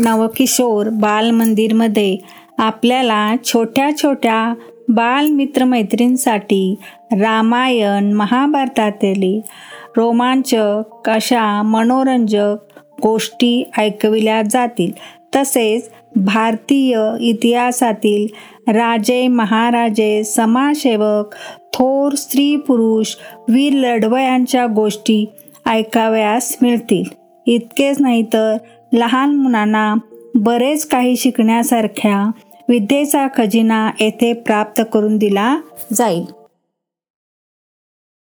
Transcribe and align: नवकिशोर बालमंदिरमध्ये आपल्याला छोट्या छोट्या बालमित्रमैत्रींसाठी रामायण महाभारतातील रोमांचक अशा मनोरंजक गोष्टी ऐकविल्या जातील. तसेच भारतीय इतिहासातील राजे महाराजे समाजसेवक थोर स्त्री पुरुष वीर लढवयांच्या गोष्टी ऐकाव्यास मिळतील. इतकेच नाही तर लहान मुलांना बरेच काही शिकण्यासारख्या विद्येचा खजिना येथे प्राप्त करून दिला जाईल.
नवकिशोर 0.00 0.88
बालमंदिरमध्ये 0.88 2.16
आपल्याला 2.58 3.34
छोट्या 3.44 3.90
छोट्या 4.02 4.54
बालमित्रमैत्रींसाठी 4.88 6.74
रामायण 7.12 8.12
महाभारतातील 8.12 9.40
रोमांचक 9.96 11.08
अशा 11.08 11.62
मनोरंजक 11.62 12.56
गोष्टी 13.02 13.70
ऐकविल्या 13.78 14.42
जातील. 14.42 14.90
तसेच 15.36 15.90
भारतीय 16.16 16.98
इतिहासातील 17.20 18.26
राजे 18.70 19.28
महाराजे 19.28 20.24
समाजसेवक 20.24 21.34
थोर 21.72 22.14
स्त्री 22.14 22.56
पुरुष 22.56 23.14
वीर 23.48 23.72
लढवयांच्या 23.72 24.66
गोष्टी 24.66 25.24
ऐकाव्यास 25.66 26.56
मिळतील. 26.62 27.04
इतकेच 27.46 28.00
नाही 28.00 28.22
तर 28.22 28.56
लहान 28.92 29.34
मुलांना 29.34 29.94
बरेच 30.34 30.86
काही 30.86 31.16
शिकण्यासारख्या 31.16 32.30
विद्येचा 32.68 33.26
खजिना 33.36 33.90
येथे 34.00 34.32
प्राप्त 34.32 34.82
करून 34.92 35.16
दिला 35.16 35.56
जाईल. 35.92 36.24